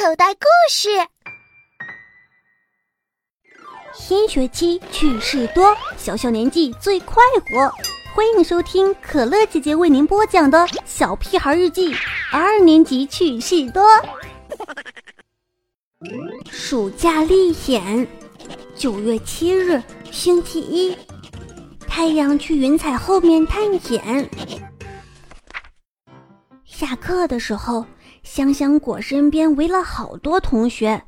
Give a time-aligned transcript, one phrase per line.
[0.00, 0.88] 口袋故事。
[3.92, 7.70] 新学期趣事多，小小年纪最快活。
[8.14, 11.92] 欢迎收听可乐姐姐为您播讲的《小屁孩日记》
[12.32, 13.84] 二年级趣事多。
[16.50, 18.08] 暑假历险，
[18.74, 20.96] 九月七日，星期一，
[21.86, 24.30] 太阳去云彩后面探险。
[26.64, 27.84] 下课的时候，
[28.22, 31.02] 香香果身边围了好多同学，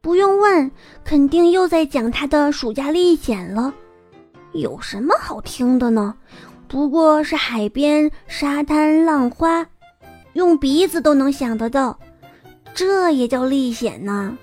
[0.00, 0.70] 不用问，
[1.04, 3.72] 肯定又在讲他的暑假历险了。
[4.52, 6.14] 有什么好听的呢？
[6.66, 9.66] 不过是海边、沙滩、浪花，
[10.32, 11.98] 用鼻子都能想得到，
[12.74, 14.36] 这也叫历险呢？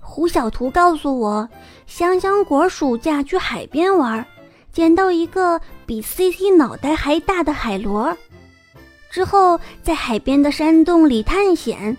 [0.00, 1.48] 胡小图告诉我，
[1.86, 4.24] 香香果暑假去海边玩，
[4.72, 8.16] 捡到一个比 C C 脑袋还大的海螺。
[9.10, 11.96] 之后，在海边的山洞里探险。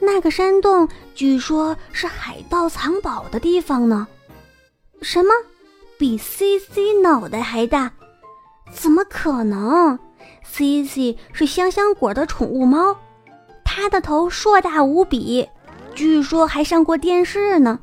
[0.00, 4.06] 那个山洞据说是海盗藏宝的地方呢。
[5.02, 5.30] 什么？
[5.98, 7.90] 比 C C 脑袋还大？
[8.72, 9.98] 怎么可能
[10.44, 12.96] ？C C 是香香果的宠物猫，
[13.64, 15.48] 它的头硕大无比，
[15.94, 17.80] 据说还上过电视呢。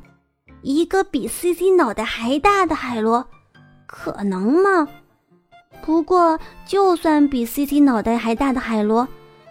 [0.62, 3.26] 一个比 C C 脑袋还大的海螺，
[3.86, 4.88] 可能吗？
[5.86, 9.06] 不过，就算比 CT 脑袋还大的海螺，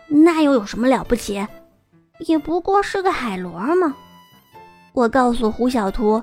[0.10, 1.48] 那又有什么了不起？
[2.28, 3.96] 也不过是个海螺嘛。
[4.92, 6.22] 我告诉胡小图，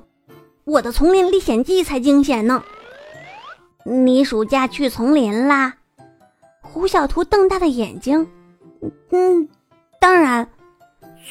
[0.64, 2.62] 我的丛林历险记才惊险呢。
[3.84, 5.76] 你暑假去丛林啦？
[6.60, 8.30] 胡小图瞪大了眼睛。
[9.12, 9.48] 嗯，
[9.98, 10.46] 当然。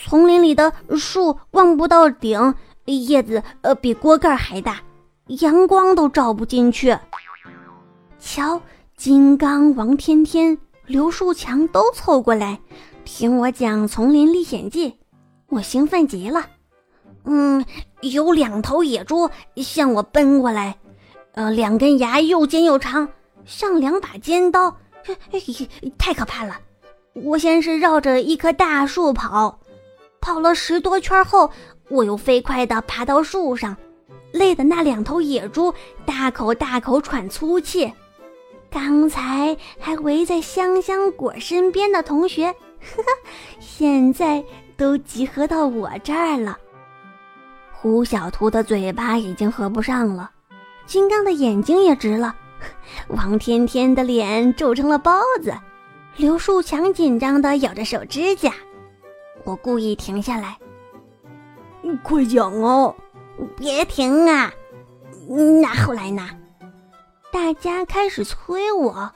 [0.07, 4.81] 丛林里的树望不到顶，叶子呃比锅盖还大，
[5.27, 6.97] 阳光都照不进去。
[8.21, 8.61] 瞧，
[8.95, 10.55] 金刚、王天天、
[10.85, 12.59] 刘树强都凑过来
[13.03, 14.89] 听我讲《丛林历险记》，
[15.47, 16.45] 我兴奋极了。
[17.25, 17.65] 嗯，
[18.01, 20.77] 有两头野猪向我奔过来，
[21.31, 23.09] 呃，两根牙又尖又长，
[23.43, 24.77] 像两把尖刀，
[25.97, 26.59] 太可怕了。
[27.13, 29.59] 我先是绕着一棵大树跑，
[30.21, 31.49] 跑了十多圈后，
[31.89, 33.75] 我又飞快地爬到树上，
[34.31, 35.73] 累得那两头野猪
[36.05, 37.91] 大口大口喘粗气。
[38.71, 43.03] 刚才还围在香香果身边的同学，呵呵，
[43.59, 44.41] 现在
[44.77, 46.57] 都集合到我这儿了。
[47.73, 50.31] 胡小图的嘴巴已经合不上了，
[50.85, 52.33] 金刚的眼睛也直了，
[53.09, 55.53] 王天天的脸皱成了包子，
[56.15, 58.53] 刘树强紧张的咬着手指甲。
[59.43, 60.57] 我故意停下来，
[62.03, 62.95] 快讲哦！
[63.57, 64.53] 别停啊！
[65.61, 66.29] 那后来呢？
[67.31, 69.09] 大家开始催我，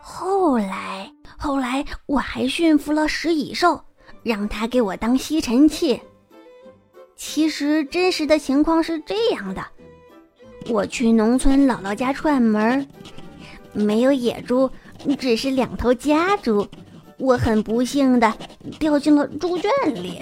[0.00, 3.82] 后来，后来我还驯服了食蚁兽，
[4.22, 6.00] 让它给我当吸尘器。
[7.16, 9.64] 其实真实的情况是这样的：
[10.68, 12.86] 我去农村姥姥家串门，
[13.72, 14.70] 没有野猪，
[15.18, 16.66] 只是两头家猪，
[17.18, 18.30] 我很不幸的
[18.78, 20.20] 掉进了猪圈里。